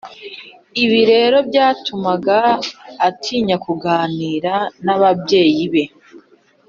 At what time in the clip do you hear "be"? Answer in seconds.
5.73-5.83